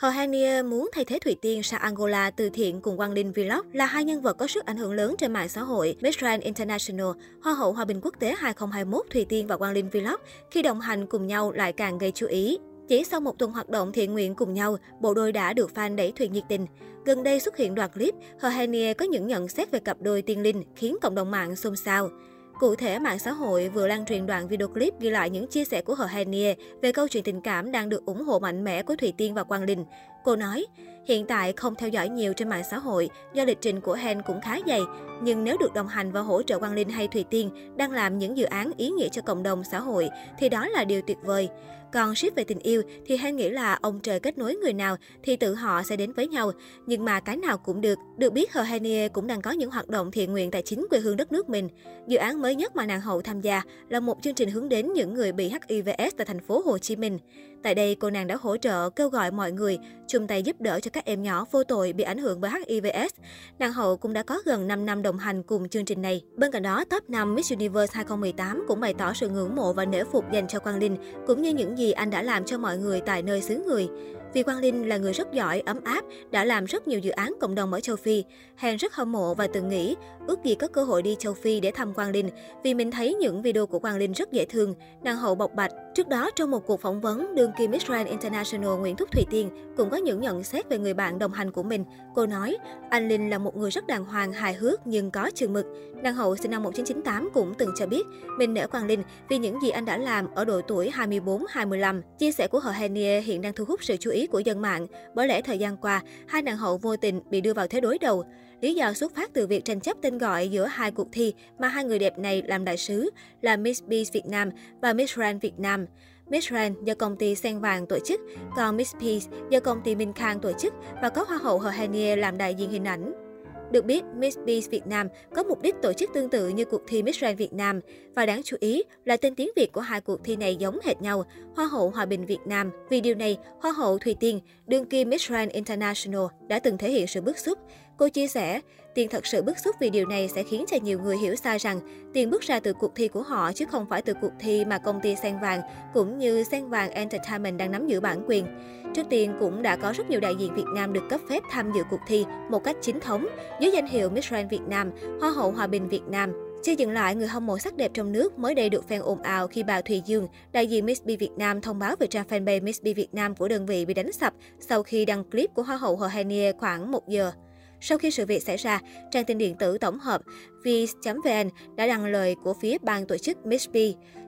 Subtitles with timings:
[0.00, 3.72] Hồ Hania muốn thay thế Thủy Tiên sang Angola từ thiện cùng Quang Linh Vlog
[3.72, 5.96] là hai nhân vật có sức ảnh hưởng lớn trên mạng xã hội.
[6.00, 7.06] Miss Grand International,
[7.42, 10.20] Hoa hậu Hòa bình quốc tế 2021 Thủy Tiên và Quang Linh Vlog
[10.50, 12.58] khi đồng hành cùng nhau lại càng gây chú ý.
[12.88, 15.96] Chỉ sau một tuần hoạt động thiện nguyện cùng nhau, bộ đôi đã được fan
[15.96, 16.66] đẩy thuyền nhiệt tình.
[17.04, 20.22] Gần đây xuất hiện đoạn clip, Hồ Hania có những nhận xét về cặp đôi
[20.22, 22.10] tiên linh khiến cộng đồng mạng xôn xao.
[22.58, 25.64] Cụ thể, mạng xã hội vừa lan truyền đoạn video clip ghi lại những chia
[25.64, 28.82] sẻ của Hờ Henie về câu chuyện tình cảm đang được ủng hộ mạnh mẽ
[28.82, 29.84] của Thủy Tiên và Quang Linh.
[30.26, 30.66] Cô nói,
[31.04, 34.22] hiện tại không theo dõi nhiều trên mạng xã hội do lịch trình của Hen
[34.22, 34.80] cũng khá dày,
[35.22, 38.18] nhưng nếu được đồng hành và hỗ trợ Quang Linh hay Thủy Tiên đang làm
[38.18, 41.18] những dự án ý nghĩa cho cộng đồng xã hội thì đó là điều tuyệt
[41.22, 41.48] vời.
[41.92, 44.96] Còn ship về tình yêu thì Hen nghĩ là ông trời kết nối người nào
[45.22, 46.52] thì tự họ sẽ đến với nhau.
[46.86, 47.98] Nhưng mà cái nào cũng được.
[48.16, 50.98] Được biết Hờ Henie cũng đang có những hoạt động thiện nguyện tại chính quê
[50.98, 51.68] hương đất nước mình.
[52.06, 54.92] Dự án mới nhất mà nàng hậu tham gia là một chương trình hướng đến
[54.92, 57.18] những người bị HIVS tại thành phố Hồ Chí Minh.
[57.66, 60.80] Tại đây, cô nàng đã hỗ trợ kêu gọi mọi người chung tay giúp đỡ
[60.80, 63.14] cho các em nhỏ vô tội bị ảnh hưởng bởi HIVS.
[63.58, 66.22] Nàng hậu cũng đã có gần 5 năm đồng hành cùng chương trình này.
[66.36, 69.84] Bên cạnh đó, top 5 Miss Universe 2018 cũng bày tỏ sự ngưỡng mộ và
[69.84, 72.78] nể phục dành cho Quang Linh, cũng như những gì anh đã làm cho mọi
[72.78, 73.88] người tại nơi xứ người.
[74.36, 77.34] Vì Quang Linh là người rất giỏi, ấm áp, đã làm rất nhiều dự án
[77.40, 78.24] cộng đồng ở châu Phi.
[78.56, 81.60] Hèn rất hâm mộ và từng nghĩ, ước gì có cơ hội đi châu Phi
[81.60, 82.30] để thăm Quang Linh,
[82.64, 85.70] vì mình thấy những video của Quang Linh rất dễ thương, nàng hậu bộc bạch.
[85.94, 89.24] Trước đó, trong một cuộc phỏng vấn, đương kim Miss Grand International Nguyễn Thúc Thủy
[89.30, 91.84] Tiên cũng có những nhận xét về người bạn đồng hành của mình.
[92.14, 92.56] Cô nói,
[92.90, 95.66] anh Linh là một người rất đàng hoàng, hài hước nhưng có chừng mực.
[96.02, 98.06] Nàng hậu sinh năm 1998 cũng từng cho biết,
[98.38, 102.02] mình nể Quang Linh vì những gì anh đã làm ở độ tuổi 24-25.
[102.18, 104.86] Chia sẻ của họ Henie hiện đang thu hút sự chú ý của dân mạng,
[105.14, 107.98] bởi lẽ thời gian qua, hai nàng hậu vô tình bị đưa vào thế đối
[107.98, 108.24] đầu.
[108.60, 111.68] Lý do xuất phát từ việc tranh chấp tên gọi giữa hai cuộc thi mà
[111.68, 113.10] hai người đẹp này làm đại sứ
[113.40, 114.50] là Miss Peace Việt Nam
[114.82, 115.86] và Miss Grand Việt Nam.
[116.28, 118.20] Miss Grand do công ty Sen Vàng tổ chức,
[118.56, 121.68] còn Miss Peace do công ty Minh Khang tổ chức và có Hoa hậu Hồ
[121.68, 123.25] Henie làm đại diện hình ảnh.
[123.70, 126.82] Được biết, Miss Beast Việt Nam có mục đích tổ chức tương tự như cuộc
[126.86, 127.80] thi Miss Grand Việt Nam.
[128.14, 131.02] Và đáng chú ý là tên tiếng Việt của hai cuộc thi này giống hệt
[131.02, 131.24] nhau,
[131.56, 132.70] Hoa hậu Hòa bình Việt Nam.
[132.90, 136.90] Vì điều này, Hoa hậu Thùy Tiên, đương kim Miss Grand International, đã từng thể
[136.90, 137.58] hiện sự bức xúc.
[137.96, 138.60] Cô chia sẻ,
[138.96, 141.58] Tiền thật sự bức xúc vì điều này sẽ khiến cho nhiều người hiểu sai
[141.58, 141.80] rằng
[142.12, 144.78] Tiền bước ra từ cuộc thi của họ chứ không phải từ cuộc thi mà
[144.78, 145.60] công ty Sen Vàng
[145.94, 148.46] cũng như Sen Vàng Entertainment đang nắm giữ bản quyền.
[148.94, 151.72] Trước tiên cũng đã có rất nhiều đại diện Việt Nam được cấp phép tham
[151.72, 153.26] dự cuộc thi một cách chính thống
[153.60, 154.90] dưới danh hiệu Miss Grand Việt Nam,
[155.20, 156.32] Hoa hậu Hòa bình Việt Nam.
[156.62, 159.22] Chưa dừng lại, người hâm mộ sắc đẹp trong nước mới đây được fan ồn
[159.22, 162.26] ào khi bà Thùy Dương, đại diện Miss B Việt Nam thông báo về trang
[162.28, 165.50] fanpage Miss B Việt Nam của đơn vị bị đánh sập sau khi đăng clip
[165.54, 167.32] của Hoa hậu Hồ Hanie khoảng 1 giờ.
[167.80, 170.22] Sau khi sự việc xảy ra, trang tin điện tử tổng hợp
[170.64, 173.76] vis.vn đã đăng lời của phía ban tổ chức Miss B.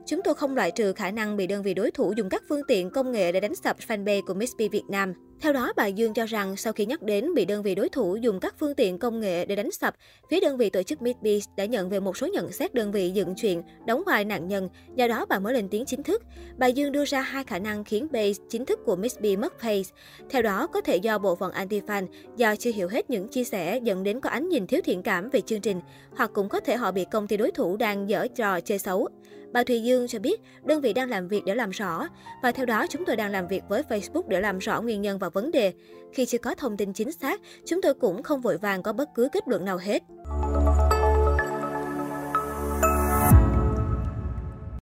[0.05, 2.61] Chúng tôi không loại trừ khả năng bị đơn vị đối thủ dùng các phương
[2.67, 5.13] tiện công nghệ để đánh sập fanpage của Miss B Việt Nam.
[5.41, 8.15] Theo đó, bà Dương cho rằng sau khi nhắc đến bị đơn vị đối thủ
[8.15, 9.95] dùng các phương tiện công nghệ để đánh sập,
[10.29, 11.27] phía đơn vị tổ chức Miss B
[11.57, 14.69] đã nhận về một số nhận xét đơn vị dựng chuyện, đóng vai nạn nhân,
[14.95, 16.23] do đó bà mới lên tiếng chính thức.
[16.57, 19.53] Bà Dương đưa ra hai khả năng khiến base chính thức của Miss B mất
[19.53, 19.89] pace.
[20.29, 23.79] Theo đó, có thể do bộ phận anti-fan, do chưa hiểu hết những chia sẻ
[23.83, 25.81] dẫn đến có ánh nhìn thiếu thiện cảm về chương trình,
[26.15, 29.07] hoặc cũng có thể họ bị công ty đối thủ đang dở trò chơi xấu.
[29.51, 32.07] Bà Thùy Dương cho biết đơn vị đang làm việc để làm rõ
[32.43, 35.17] và theo đó chúng tôi đang làm việc với Facebook để làm rõ nguyên nhân
[35.17, 35.73] và vấn đề.
[36.13, 39.09] Khi chưa có thông tin chính xác, chúng tôi cũng không vội vàng có bất
[39.15, 40.03] cứ kết luận nào hết.